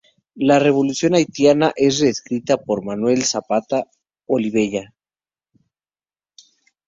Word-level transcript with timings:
La 0.47 0.57
revolución 0.57 1.13
haitiana 1.13 1.73
es 1.75 1.99
reescrita 1.99 2.57
por 2.57 2.83
Manuel 2.83 3.21
Zapata 3.23 3.83
Olivella. 4.25 4.95